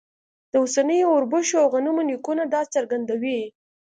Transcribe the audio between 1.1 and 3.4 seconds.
اوربشو او غنمو نیکونه دا څرګندوي.